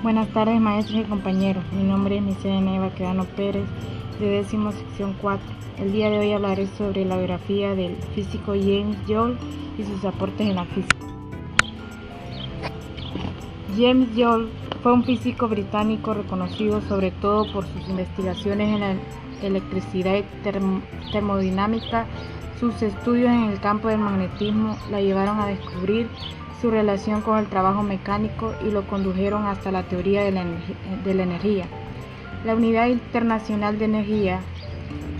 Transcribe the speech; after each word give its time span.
Buenas 0.00 0.28
tardes 0.28 0.60
maestros 0.60 1.00
y 1.00 1.02
compañeros, 1.02 1.64
mi 1.72 1.82
nombre 1.82 2.18
es 2.18 2.22
Michelle 2.22 2.60
Neva 2.60 2.94
Quedano 2.94 3.24
Pérez 3.24 3.64
de 4.20 4.28
décimo 4.28 4.70
sección 4.70 5.16
4. 5.20 5.44
El 5.78 5.90
día 5.90 6.08
de 6.08 6.20
hoy 6.20 6.32
hablaré 6.32 6.68
sobre 6.68 7.04
la 7.04 7.16
biografía 7.16 7.74
del 7.74 7.96
físico 8.14 8.52
James 8.52 8.96
Joule 9.08 9.36
y 9.76 9.82
sus 9.82 10.04
aportes 10.04 10.46
en 10.46 10.54
la 10.54 10.66
física. 10.66 11.04
James 13.76 14.08
Joule 14.14 14.48
fue 14.84 14.92
un 14.92 15.02
físico 15.02 15.48
británico 15.48 16.14
reconocido 16.14 16.80
sobre 16.82 17.10
todo 17.10 17.52
por 17.52 17.66
sus 17.66 17.88
investigaciones 17.88 18.72
en 18.72 18.80
la 18.80 18.94
electricidad 19.42 20.14
y 20.14 20.24
termodinámica. 21.10 22.06
Sus 22.60 22.80
estudios 22.82 23.30
en 23.30 23.50
el 23.50 23.58
campo 23.58 23.88
del 23.88 23.98
magnetismo 23.98 24.76
la 24.92 25.00
llevaron 25.00 25.40
a 25.40 25.46
descubrir 25.46 26.08
su 26.60 26.70
relación 26.70 27.22
con 27.22 27.38
el 27.38 27.46
trabajo 27.46 27.82
mecánico 27.82 28.54
y 28.66 28.70
lo 28.70 28.86
condujeron 28.86 29.46
hasta 29.46 29.70
la 29.70 29.84
teoría 29.84 30.22
de 30.22 30.32
la, 30.32 30.44
de 31.04 31.14
la 31.14 31.22
energía. 31.22 31.66
La 32.44 32.54
Unidad 32.54 32.86
Internacional 32.86 33.78
de 33.78 33.84
Energía, 33.84 34.40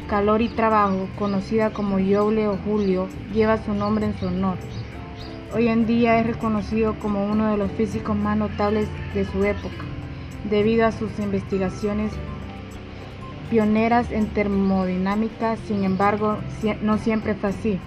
Calor 0.09 0.43
y 0.43 0.49
Trabajo, 0.49 1.09
conocida 1.19 1.71
como 1.71 1.99
Joule 1.99 2.49
o 2.49 2.57
Julio, 2.57 3.09
lleva 3.33 3.59
su 3.59 3.75
nombre 3.75 4.07
en 4.07 4.19
su 4.19 4.27
honor. 4.27 4.57
Hoy 5.55 5.69
en 5.69 5.87
día 5.87 6.19
es 6.19 6.27
reconocido 6.27 6.99
como 6.99 7.25
uno 7.25 7.51
de 7.51 7.57
los 7.57 7.71
físicos 7.73 8.17
más 8.17 8.37
notables 8.37 8.89
de 9.15 9.25
su 9.25 9.45
época, 9.45 9.85
debido 10.51 10.87
a 10.87 10.93
sus 10.93 11.19
investigaciones 11.19 12.13
pioneras 13.49 14.11
en 14.13 14.27
termodinámica, 14.27 15.57
sin 15.57 15.85
embargo, 15.85 16.37
no 16.83 16.99
siempre 16.99 17.35
fue 17.35 17.51
así. 17.51 17.81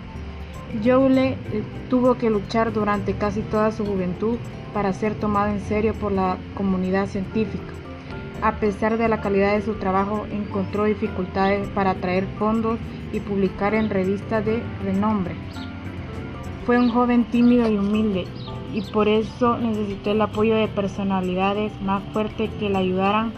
Joule 0.79 1.37
eh, 1.51 1.63
tuvo 1.89 2.15
que 2.15 2.29
luchar 2.29 2.71
durante 2.71 3.13
casi 3.13 3.41
toda 3.41 3.71
su 3.71 3.85
juventud 3.85 4.37
para 4.73 4.93
ser 4.93 5.15
tomado 5.15 5.49
en 5.49 5.59
serio 5.59 5.93
por 5.93 6.11
la 6.11 6.37
comunidad 6.55 7.07
científica. 7.07 7.73
A 8.41 8.55
pesar 8.55 8.97
de 8.97 9.07
la 9.07 9.21
calidad 9.21 9.53
de 9.53 9.61
su 9.61 9.75
trabajo, 9.75 10.25
encontró 10.31 10.85
dificultades 10.85 11.67
para 11.69 11.91
atraer 11.91 12.25
fondos 12.39 12.79
y 13.11 13.19
publicar 13.19 13.75
en 13.75 13.89
revistas 13.89 14.45
de 14.45 14.63
renombre. 14.83 15.35
Fue 16.65 16.79
un 16.79 16.89
joven 16.89 17.25
tímido 17.25 17.69
y 17.69 17.77
humilde 17.77 18.25
y 18.73 18.81
por 18.81 19.07
eso 19.07 19.57
necesitó 19.57 20.11
el 20.11 20.21
apoyo 20.21 20.55
de 20.55 20.69
personalidades 20.69 21.71
más 21.81 22.01
fuertes 22.13 22.49
que 22.59 22.69
le 22.69 22.77
ayudaran 22.77 23.33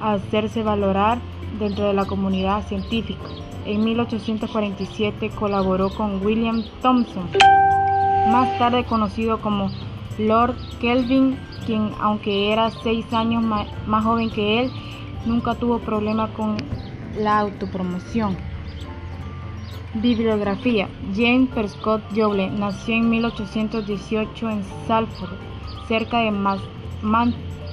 a 0.00 0.12
hacerse 0.12 0.62
valorar 0.62 1.18
dentro 1.58 1.86
de 1.86 1.94
la 1.94 2.04
comunidad 2.04 2.66
científica. 2.68 3.24
En 3.64 3.84
1847 3.84 5.30
colaboró 5.30 5.90
con 5.90 6.24
William 6.24 6.62
Thomson, 6.80 7.28
más 8.30 8.58
tarde 8.58 8.84
conocido 8.84 9.40
como 9.40 9.70
Lord 10.18 10.56
Kelvin, 10.80 11.38
quien 11.66 11.92
aunque 12.00 12.52
era 12.52 12.70
seis 12.70 13.12
años 13.12 13.42
más, 13.42 13.68
joven 14.04 14.30
que 14.30 14.60
él, 14.60 14.70
nunca 15.26 15.54
tuvo 15.54 15.78
problema 15.78 16.28
con 16.28 16.56
la 17.16 17.40
autopromoción. 17.40 18.36
Bibliografía. 19.94 20.88
James 21.14 21.50
Prescott 21.50 22.02
Joule 22.14 22.50
nació 22.50 22.94
en 22.96 23.10
1818 23.10 24.50
en 24.50 24.62
Salford, 24.86 25.36
cerca 25.88 26.20
de 26.20 26.30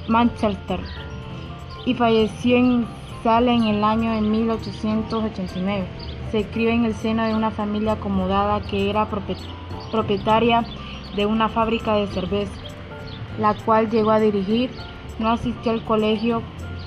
Manchester, 0.08 0.80
y 1.84 1.94
falleció 1.94 2.56
en 2.56 2.86
Sale 3.26 3.52
en 3.52 3.64
el 3.64 3.82
año 3.82 4.12
de 4.12 4.20
1889. 4.20 5.84
Se 6.30 6.38
escribe 6.38 6.72
en 6.72 6.84
el 6.84 6.94
seno 6.94 7.24
de 7.26 7.34
una 7.34 7.50
familia 7.50 7.94
acomodada 7.94 8.60
que 8.60 8.88
era 8.88 9.08
propietaria 9.90 10.64
de 11.16 11.26
una 11.26 11.48
fábrica 11.48 11.94
de 11.94 12.06
cerveza, 12.06 12.54
la 13.40 13.54
cual 13.54 13.90
llegó 13.90 14.12
a 14.12 14.20
dirigir. 14.20 14.70
No 15.18 15.30
asistió 15.30 15.72
al 15.72 15.84
colegio 15.84 16.40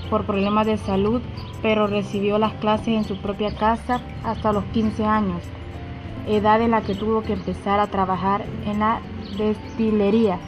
por 0.08 0.24
problemas 0.24 0.64
de 0.64 0.78
salud, 0.78 1.20
pero 1.60 1.86
recibió 1.86 2.38
las 2.38 2.54
clases 2.54 2.88
en 2.88 3.04
su 3.04 3.18
propia 3.18 3.54
casa 3.54 4.00
hasta 4.24 4.54
los 4.54 4.64
15 4.72 5.04
años, 5.04 5.42
edad 6.26 6.62
en 6.62 6.70
la 6.70 6.80
que 6.80 6.94
tuvo 6.94 7.20
que 7.22 7.34
empezar 7.34 7.80
a 7.80 7.88
trabajar 7.88 8.46
en 8.64 8.78
la 8.78 9.02
destilería. 9.36 10.38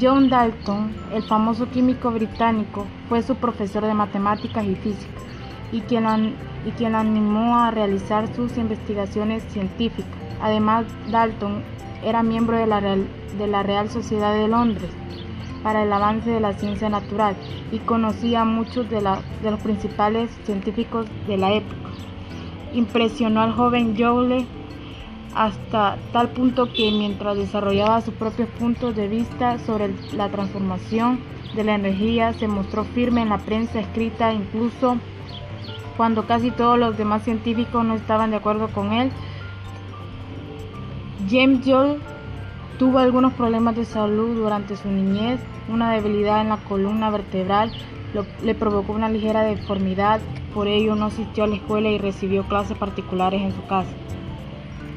John 0.00 0.28
Dalton, 0.28 0.94
el 1.12 1.22
famoso 1.22 1.70
químico 1.70 2.10
británico, 2.10 2.86
fue 3.08 3.22
su 3.22 3.36
profesor 3.36 3.84
de 3.84 3.94
matemáticas 3.94 4.64
y 4.64 4.74
física 4.74 5.20
y 5.72 5.80
quien, 5.80 6.34
y 6.66 6.70
quien 6.72 6.94
animó 6.94 7.56
a 7.56 7.70
realizar 7.70 8.32
sus 8.34 8.58
investigaciones 8.58 9.44
científicas. 9.44 10.18
Además, 10.40 10.86
Dalton 11.10 11.62
era 12.02 12.22
miembro 12.22 12.56
de 12.56 12.66
la 12.66 12.80
Real, 12.80 13.06
de 13.38 13.46
la 13.46 13.62
Real 13.62 13.88
Sociedad 13.88 14.34
de 14.34 14.48
Londres 14.48 14.90
para 15.62 15.82
el 15.82 15.92
avance 15.92 16.30
de 16.30 16.40
la 16.40 16.52
ciencia 16.52 16.88
natural 16.88 17.34
y 17.72 17.78
conocía 17.78 18.42
a 18.42 18.44
muchos 18.44 18.88
de, 18.90 18.96
de 19.42 19.50
los 19.50 19.60
principales 19.60 20.30
científicos 20.44 21.06
de 21.26 21.38
la 21.38 21.52
época. 21.52 21.90
Impresionó 22.74 23.40
al 23.40 23.52
joven 23.52 23.96
Joule 23.96 24.46
hasta 25.36 25.98
tal 26.14 26.30
punto 26.30 26.72
que 26.72 26.90
mientras 26.90 27.36
desarrollaba 27.36 28.00
sus 28.00 28.14
propios 28.14 28.48
puntos 28.58 28.96
de 28.96 29.06
vista 29.06 29.58
sobre 29.58 29.90
la 30.14 30.30
transformación 30.30 31.20
de 31.54 31.62
la 31.62 31.74
energía 31.74 32.32
se 32.32 32.48
mostró 32.48 32.84
firme 32.84 33.20
en 33.20 33.28
la 33.28 33.36
prensa 33.38 33.78
escrita 33.78 34.32
incluso 34.32 34.96
cuando 35.98 36.26
casi 36.26 36.50
todos 36.50 36.78
los 36.78 36.96
demás 36.96 37.22
científicos 37.22 37.84
no 37.84 37.94
estaban 37.94 38.30
de 38.30 38.36
acuerdo 38.36 38.68
con 38.68 38.92
él. 38.92 39.10
James 41.28 41.66
Joule 41.66 41.98
tuvo 42.78 42.98
algunos 42.98 43.34
problemas 43.34 43.76
de 43.76 43.84
salud 43.84 44.36
durante 44.36 44.76
su 44.76 44.88
niñez, 44.88 45.38
una 45.68 45.92
debilidad 45.92 46.40
en 46.40 46.48
la 46.48 46.56
columna 46.58 47.10
vertebral 47.10 47.70
le 48.42 48.54
provocó 48.54 48.94
una 48.94 49.10
ligera 49.10 49.42
deformidad, 49.42 50.20
por 50.54 50.68
ello 50.68 50.94
no 50.94 51.06
asistió 51.06 51.44
a 51.44 51.46
la 51.46 51.56
escuela 51.56 51.90
y 51.90 51.98
recibió 51.98 52.44
clases 52.44 52.78
particulares 52.78 53.42
en 53.42 53.54
su 53.54 53.66
casa 53.66 53.90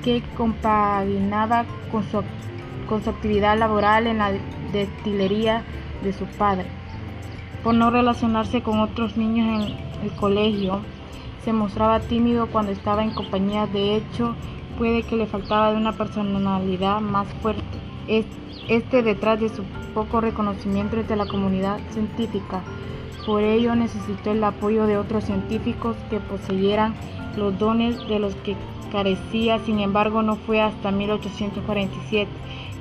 que 0.04 0.24
compaginaba 0.38 1.66
con 1.92 2.04
su, 2.04 2.24
con 2.88 3.04
su 3.04 3.10
actividad 3.10 3.58
laboral 3.58 4.08
en 4.08 4.20
la 4.20 4.32
destilería 4.72 5.64
de 6.04 6.14
su 6.14 6.26
padre. 6.26 6.66
Por 7.64 7.76
no 7.76 7.92
relacionarse 7.92 8.62
con 8.62 8.80
otros 8.80 9.18
niños 9.18 9.72
en 10.02 10.06
el 10.06 10.12
colegio, 10.16 10.82
se 11.44 11.54
mostraba 11.54 12.00
tímido 12.00 12.48
cuando 12.48 12.72
estaba 12.72 13.04
en 13.04 13.12
compañía. 13.12 13.68
De 13.68 13.96
hecho, 13.96 14.36
puede 14.78 15.04
que 15.04 15.18
le 15.18 15.26
faltaba 15.26 15.72
de 15.72 15.78
una 15.78 15.94
personalidad 15.94 17.02
más 17.02 17.28
fuerte. 17.42 17.64
Este 18.08 19.04
detrás 19.04 19.40
de 19.40 19.50
su 19.50 19.64
poco 19.94 20.22
reconocimiento 20.22 20.98
entre 20.98 21.16
la 21.16 21.28
comunidad 21.28 21.80
científica. 21.92 22.62
Por 23.26 23.44
ello 23.44 23.76
necesitó 23.76 24.32
el 24.32 24.44
apoyo 24.44 24.88
de 24.88 24.98
otros 24.98 25.26
científicos 25.26 25.96
que 26.10 26.20
poseyeran 26.20 26.96
los 27.36 27.58
dones 27.60 27.98
de 28.08 28.20
los 28.20 28.36
que 28.36 28.56
carecía, 28.90 29.60
sin 29.60 29.80
embargo 29.80 30.22
no 30.22 30.36
fue 30.36 30.62
hasta 30.62 30.92
1847 30.92 32.30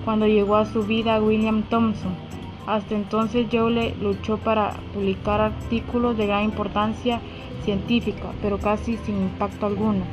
cuando 0.05 0.27
llegó 0.27 0.57
a 0.57 0.65
su 0.65 0.85
vida 0.85 1.21
William 1.21 1.63
Thomson. 1.63 2.13
Hasta 2.67 2.95
entonces 2.95 3.47
Joule 3.51 3.95
luchó 4.01 4.37
para 4.39 4.75
publicar 4.95 5.41
artículos 5.41 6.17
de 6.17 6.27
gran 6.27 6.45
importancia 6.45 7.21
científica, 7.65 8.33
pero 8.43 8.59
casi 8.59 8.97
sin 8.99 9.17
impacto 9.17 9.67
alguno. 9.67 10.05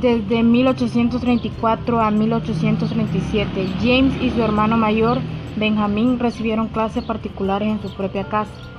Desde 0.00 0.42
1834 0.42 2.00
a 2.00 2.10
1837, 2.10 3.68
James 3.80 4.20
y 4.20 4.30
su 4.30 4.42
hermano 4.42 4.76
mayor, 4.76 5.18
Benjamin, 5.56 6.18
recibieron 6.18 6.68
clases 6.68 7.04
particulares 7.04 7.68
en 7.68 7.80
su 7.80 7.94
propia 7.96 8.24
casa. 8.24 8.73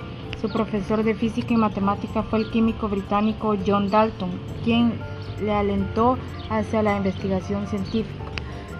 Su 0.46 0.52
profesor 0.52 1.04
de 1.04 1.16
física 1.16 1.56
y 1.56 1.58
matemática 1.58 2.22
fue 2.22 2.38
el 2.38 2.52
químico 2.52 2.88
británico 2.88 3.56
John 3.66 3.90
Dalton, 3.90 4.30
quien 4.64 4.94
le 5.42 5.52
alentó 5.52 6.20
hacia 6.52 6.84
la 6.84 6.98
investigación 6.98 7.66
científica. 7.66 8.24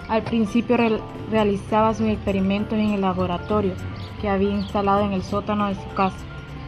Al 0.08 0.22
principio 0.22 0.78
realizaba 1.32 1.96
sus 1.96 2.06
experimentos 2.06 2.78
en 2.78 2.92
el 2.92 3.02
laboratorio 3.02 3.74
que 4.22 4.30
había 4.30 4.52
instalado 4.52 5.06
en 5.06 5.14
el 5.14 5.24
sótano 5.24 5.66
de 5.66 5.74
su 5.74 5.90
casa, 5.96 6.20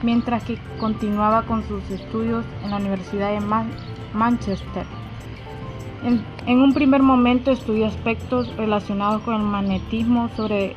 mientras 0.02 0.44
que 0.44 0.58
continuaba 0.80 1.44
con 1.44 1.64
sus 1.68 1.88
estudios 1.92 2.44
en 2.64 2.72
la 2.72 2.78
Universidad 2.78 3.34
de 3.34 3.66
Manchester. 4.16 4.88
en, 6.48 6.60
un 6.60 6.74
primer 6.74 7.04
momento 7.04 7.52
estudió 7.52 7.86
aspectos 7.86 8.52
relacionados 8.58 9.22
con 9.22 9.36
el 9.36 9.44
magnetismo 9.44 10.28
sobre 10.36 10.76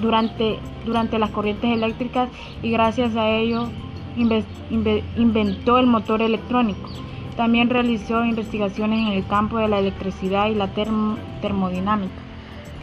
durante, 0.00 0.58
durante 0.84 1.18
las 1.18 1.30
corrientes 1.30 1.70
eléctricas 1.70 2.28
y 2.62 2.70
gracias 2.70 3.16
a 3.16 3.28
ello 3.30 3.68
inventó 5.16 5.78
el 5.78 5.86
motor 5.86 6.22
electrónico. 6.22 6.90
También 7.36 7.70
realizó 7.70 8.24
investigaciones 8.24 8.98
en 9.00 9.14
el 9.14 9.26
campo 9.26 9.58
de 9.58 9.68
la 9.68 9.78
electricidad 9.78 10.48
y 10.48 10.54
la 10.54 10.68
termodinámica. 11.40 12.12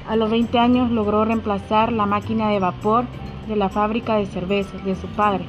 A 0.07 0.15
los 0.15 0.31
20 0.31 0.57
años 0.57 0.89
logró 0.89 1.23
reemplazar 1.23 1.91
la 1.91 2.07
máquina 2.07 2.50
de 2.50 2.59
vapor 2.59 3.06
de 3.47 3.56
la 3.56 3.69
fábrica 3.69 4.15
de 4.15 4.25
cervezas 4.25 4.83
de 4.83 4.95
su 4.95 5.07
padre 5.07 5.45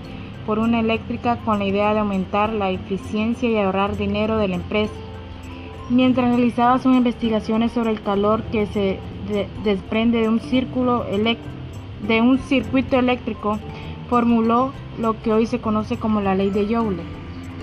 por 0.47 0.59
una 0.59 0.81
eléctrica 0.81 1.37
con 1.45 1.59
la 1.59 1.65
idea 1.65 1.93
de 1.95 2.01
aumentar 2.01 2.53
la 2.53 2.71
eficiencia 2.71 3.49
y 3.49 3.57
ahorrar 3.57 3.97
dinero 3.97 4.37
de 4.37 4.49
la 4.49 4.57
empresa. 4.57 4.93
Mientras 5.89 6.29
realizaba 6.29 6.79
sus 6.79 6.95
investigaciones 6.95 7.73
sobre 7.73 7.91
el 7.91 8.03
calor 8.03 8.43
que 8.45 8.67
se 8.67 8.99
desprende 9.65 10.21
de 10.21 10.29
un, 10.29 10.41
círculo 10.41 11.05
de 11.05 12.21
un 12.21 12.39
circuito 12.39 12.99
eléctrico, 12.99 13.59
formuló 14.09 14.73
lo 14.99 15.21
que 15.21 15.33
hoy 15.33 15.47
se 15.47 15.61
conoce 15.61 15.97
como 15.97 16.21
la 16.21 16.35
ley 16.35 16.51
de 16.51 16.67
Joule. 16.67 17.03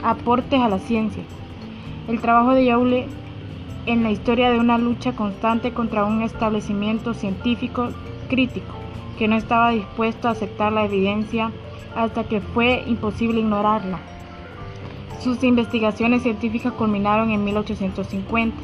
Aportes 0.04 0.60
a 0.60 0.69
la 0.69 0.80
ciencia. 0.80 1.24
El 2.08 2.22
trabajo 2.22 2.54
de 2.54 2.72
Joule 2.72 3.08
en 3.86 4.04
la 4.04 4.12
historia 4.12 4.50
de 4.50 4.60
una 4.60 4.78
lucha 4.78 5.14
constante 5.14 5.74
contra 5.74 6.06
un 6.06 6.22
establecimiento 6.22 7.14
científico 7.14 7.90
crítico 8.30 8.74
que 9.18 9.28
no 9.28 9.36
estaba 9.36 9.72
dispuesto 9.72 10.28
a 10.28 10.31
aceptar 10.31 10.72
la 10.72 10.86
evidencia 10.86 11.52
hasta 11.96 12.25
que 12.25 12.42
fue 12.42 12.84
imposible 12.86 13.40
ignorarla. 13.40 14.00
Sus 15.19 15.44
investigaciones 15.44 16.22
científicas 16.22 16.74
culminaron 16.74 17.31
en 17.31 17.44
1850. 17.44 18.56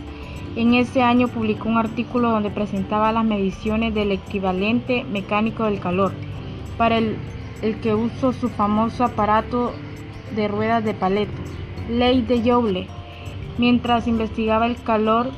En 0.56 0.76
ese 0.76 1.02
año 1.02 1.30
publicó 1.30 1.68
un 1.68 1.78
artículo 1.78 2.30
donde 2.30 2.52
presentaba 2.52 3.12
las 3.12 3.26
mediciones 3.26 3.96
del 3.96 4.12
equivalente 4.12 5.04
mecánico 5.04 5.64
del 5.64 5.80
calor, 5.80 6.12
para 6.78 7.00
el, 7.00 7.18
que 7.82 7.96
usó 7.96 8.34
su 8.34 8.50
famoso 8.50 9.04
aparato 9.04 9.74
de 10.36 10.48
ruedas 10.48 10.84
de 10.84 10.94
paleta, 10.94 11.42
ley 11.90 12.22
de 12.22 12.42
Joule, 12.44 12.88
mientras 13.58 14.08
investigaba 14.08 14.68
el 14.68 14.76
calor 14.76 15.32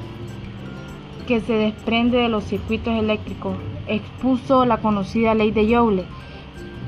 que 1.27 1.39
se 1.39 1.53
desprende 1.53 2.17
de 2.17 2.29
los 2.29 2.43
circuitos 2.43 2.93
eléctricos. 2.93 3.55
Expuso 3.87 4.65
la 4.65 4.77
conocida 4.77 5.33
ley 5.33 5.51
de 5.51 5.73
Joule. 5.73 6.03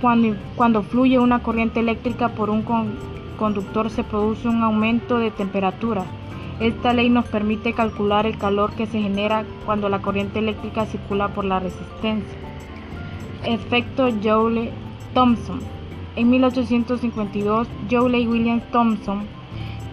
Cuando, 0.01 0.35
cuando 0.55 0.83
fluye 0.83 1.17
una 1.17 1.43
corriente 1.43 1.79
eléctrica 1.79 2.29
por 2.29 2.49
un 2.49 2.63
conductor 3.37 3.89
se 3.89 4.03
produce 4.03 4.49
un 4.49 4.63
aumento 4.63 5.17
de 5.17 5.31
temperatura. 5.31 6.03
Esta 6.59 6.91
ley 6.91 7.09
nos 7.09 7.25
permite 7.25 7.73
calcular 7.73 8.25
el 8.25 8.37
calor 8.37 8.71
que 8.73 8.87
se 8.87 8.99
genera 8.99 9.45
cuando 9.65 9.89
la 9.89 10.01
corriente 10.01 10.39
eléctrica 10.39 10.87
circula 10.87 11.27
por 11.27 11.45
la 11.45 11.59
resistencia. 11.59 12.37
Efecto 13.45 14.09
Joule-Thomson. 14.09 15.59
En 16.15 16.31
1852, 16.31 17.67
Joule 17.91 18.19
y 18.19 18.27
William 18.27 18.61
Thomson 18.71 19.25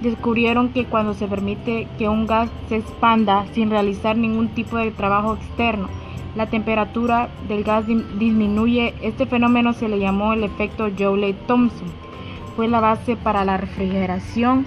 descubrieron 0.01 0.71
que 0.71 0.87
cuando 0.87 1.13
se 1.13 1.29
permite 1.29 1.87
que 1.99 2.09
un 2.09 2.27
gas 2.27 2.51
se 2.71 2.77
expanda 2.77 3.45
sin 3.53 3.69
realizar 3.69 4.17
ningún 4.17 4.49
tipo 4.49 4.79
de 4.79 4.91
trabajo 4.91 5.35
externo, 5.35 5.89
la 6.35 6.47
temperatura 6.47 7.29
del 7.47 7.63
gas 7.63 7.87
disminuye. 7.87 8.95
Este 9.03 9.27
fenómeno 9.27 9.75
se 9.75 9.89
le 9.89 9.99
llamó 9.99 10.33
el 10.33 10.45
efecto 10.45 10.89
Joule-Thomson. 10.89 11.89
Fue 12.57 12.69
la 12.69 12.81
base 12.81 13.17
para 13.17 13.45
la 13.45 13.59
refrigeración 13.59 14.65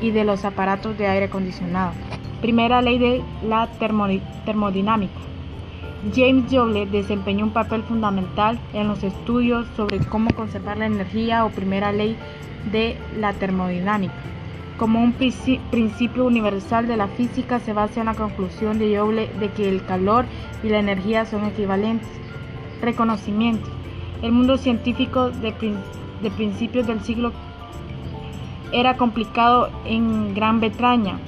y 0.00 0.10
de 0.10 0.24
los 0.24 0.44
aparatos 0.44 0.96
de 0.98 1.06
aire 1.06 1.26
acondicionado. 1.26 1.92
Primera 2.40 2.80
ley 2.82 2.98
de 2.98 3.22
la 3.42 3.68
termodinámica. 4.44 5.20
James 6.14 6.50
Joule 6.50 6.86
desempeñó 6.86 7.44
un 7.44 7.52
papel 7.52 7.82
fundamental 7.82 8.58
en 8.72 8.88
los 8.88 9.02
estudios 9.02 9.66
sobre 9.76 9.98
cómo 9.98 10.30
conservar 10.30 10.78
la 10.78 10.86
energía 10.86 11.44
o 11.44 11.50
primera 11.50 11.92
ley 11.92 12.16
de 12.72 12.96
la 13.18 13.34
termodinámica 13.34 14.14
como 14.80 15.02
un 15.02 15.12
principio 15.12 16.24
universal 16.24 16.86
de 16.86 16.96
la 16.96 17.06
física 17.06 17.58
se 17.58 17.74
basa 17.74 18.00
en 18.00 18.06
la 18.06 18.14
conclusión 18.14 18.78
de 18.78 18.96
Joule 18.96 19.28
de 19.38 19.50
que 19.50 19.68
el 19.68 19.84
calor 19.84 20.24
y 20.62 20.70
la 20.70 20.78
energía 20.78 21.26
son 21.26 21.44
equivalentes. 21.44 22.08
Reconocimiento. 22.80 23.68
El 24.22 24.32
mundo 24.32 24.56
científico 24.56 25.28
de, 25.28 25.52
principios 26.30 26.86
del 26.86 27.02
siglo 27.02 27.34
era 28.72 28.96
complicado 28.96 29.70
en 29.84 30.34
Gran 30.34 30.60
Bretaña. 30.60 31.18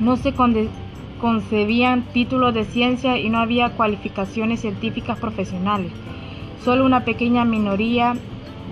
No 0.00 0.16
se 0.16 0.34
concebían 1.20 2.02
títulos 2.12 2.54
de 2.54 2.64
ciencia 2.64 3.18
y 3.18 3.28
no 3.30 3.38
había 3.38 3.70
cualificaciones 3.70 4.60
científicas 4.60 5.18
profesionales. 5.18 5.92
Solo 6.64 6.84
una 6.84 7.04
pequeña 7.04 7.44
minoría 7.44 8.14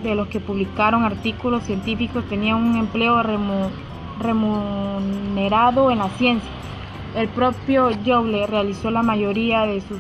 de 0.03 0.15
los 0.15 0.29
que 0.29 0.41
publicaron 0.41 1.05
artículos 1.05 1.65
científicos 1.65 2.25
tenían 2.29 2.57
un 2.57 2.77
empleo 2.77 3.23
remunerado 4.21 5.91
en 5.91 5.99
la 5.99 6.09
ciencia. 6.11 6.51
El 7.17 7.29
propio 7.29 7.91
Joule 8.05 8.47
realizó 8.47 8.91
la 8.91 9.03
mayoría 9.03 9.67
de 9.67 9.81
sus 9.81 9.99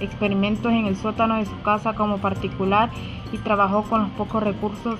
experimentos 0.00 0.72
en 0.72 0.86
el 0.86 0.96
sótano 0.96 1.36
de 1.36 1.46
su 1.46 1.60
casa 1.62 1.94
como 1.94 2.18
particular 2.18 2.90
y 3.32 3.38
trabajó 3.38 3.82
con 3.82 4.02
los 4.02 4.10
pocos 4.12 4.42
recursos 4.42 4.98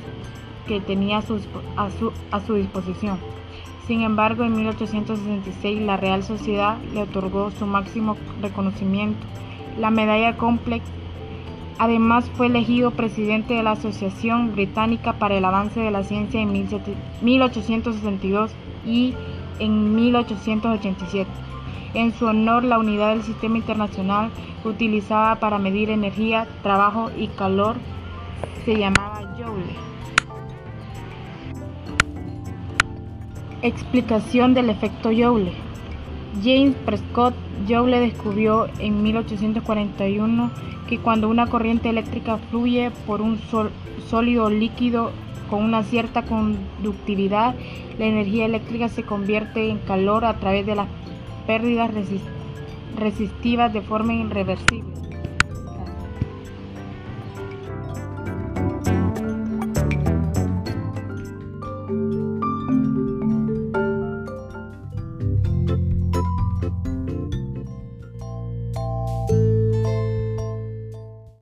que 0.67 0.81
tenía 0.81 1.19
a 1.19 1.23
su, 1.23 1.41
a 2.31 2.41
su 2.41 2.55
disposición. 2.55 3.19
Sin 3.87 4.03
embargo, 4.03 4.45
en 4.45 4.57
1866 4.57 5.83
la 5.83 5.97
Real 5.97 6.23
Sociedad 6.23 6.79
le 6.95 7.03
otorgó 7.03 7.51
su 7.51 7.67
máximo 7.67 8.17
reconocimiento, 8.41 9.27
la 9.79 9.91
medalla 9.91 10.37
Complex 10.37 10.85
Además 11.83 12.31
fue 12.37 12.47
elegido 12.47 12.93
presidente 12.93 13.55
de 13.55 13.65
la 13.65 13.73
Asociación 13.73 14.53
Británica 14.53 15.15
para 15.15 15.37
el 15.37 15.45
Avance 15.45 15.81
de 15.81 15.91
la 15.91 16.05
Ciencia 16.05 16.41
en 16.41 16.53
1862 16.53 18.53
y 18.87 19.15
en 19.59 19.93
1887. 19.95 21.29
En 21.95 22.13
su 22.13 22.27
honor, 22.27 22.63
la 22.63 22.79
unidad 22.79 23.11
del 23.11 23.25
sistema 23.25 23.59
internacional 23.59 24.31
utilizada 24.65 25.41
para 25.41 25.59
medir 25.59 25.91
energía, 25.91 26.47
trabajo 26.63 27.11
y 27.17 27.27
calor 27.27 27.75
se 28.65 28.77
llamaba 28.77 29.35
Joule. 29.37 29.92
Explicación 33.63 34.55
del 34.55 34.71
efecto 34.71 35.11
Joule. 35.13 35.53
James 36.43 36.75
Prescott 36.85 37.33
Joule 37.69 38.01
descubrió 38.01 38.67
en 38.81 39.05
1841 39.05 40.51
que 40.89 40.99
cuando 40.99 41.29
una 41.29 41.47
corriente 41.47 41.89
eléctrica 41.89 42.39
fluye 42.51 42.91
por 43.07 43.21
un 43.21 43.39
sólido 44.09 44.51
líquido 44.51 45.13
con 45.49 45.63
una 45.63 45.85
cierta 45.85 46.23
conductividad, 46.23 47.55
la 48.01 48.07
energía 48.07 48.47
eléctrica 48.47 48.89
se 48.89 49.05
convierte 49.05 49.69
en 49.69 49.79
calor 49.79 50.25
a 50.25 50.41
través 50.41 50.67
de 50.67 50.75
las 50.75 50.89
pérdidas 51.47 51.93
resistivas 52.99 53.73
de 53.73 53.83
forma 53.83 54.15
irreversible. 54.15 54.91